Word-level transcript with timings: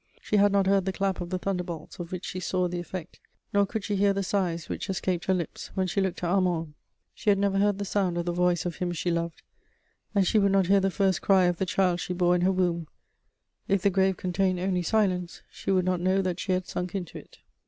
She 0.19 0.37
had 0.37 0.51
not 0.51 0.65
heard 0.65 0.85
the 0.85 0.91
clap 0.91 1.21
of 1.21 1.29
the 1.29 1.37
thunderbolts 1.37 1.99
of 1.99 2.11
which 2.11 2.25
she 2.25 2.39
saw 2.39 2.67
the 2.67 2.79
effect, 2.79 3.19
nor 3.53 3.67
could 3.67 3.83
she 3.83 3.95
hear 3.95 4.13
the 4.13 4.23
sighs 4.23 4.67
which 4.67 4.89
escaped 4.89 5.25
her 5.25 5.33
lips 5.35 5.69
when 5.75 5.85
she 5.85 6.01
looked 6.01 6.23
at 6.23 6.27
Armand; 6.31 6.73
she 7.13 7.29
had 7.29 7.37
never 7.37 7.59
heard 7.59 7.77
the 7.77 7.85
sound 7.85 8.17
of 8.17 8.25
the 8.25 8.31
voice 8.33 8.65
of 8.65 8.77
him 8.77 8.93
she 8.93 9.11
loved, 9.11 9.43
and 10.15 10.25
she 10.25 10.39
would 10.39 10.51
not 10.53 10.65
hear 10.65 10.79
the 10.79 10.89
first 10.89 11.21
cry 11.21 11.43
of 11.43 11.57
the 11.57 11.67
child 11.67 11.99
she 11.99 12.13
bore 12.13 12.33
in 12.33 12.41
her 12.41 12.51
womb: 12.51 12.87
if 13.67 13.83
the 13.83 13.91
grave 13.91 14.17
contained 14.17 14.59
only 14.59 14.81
silence, 14.81 15.43
she 15.51 15.69
would 15.69 15.85
not 15.85 16.01
know 16.01 16.19
that 16.23 16.39
she 16.39 16.51
had 16.51 16.65
sunk 16.65 16.95
into 16.95 17.19
it. 17.19 17.37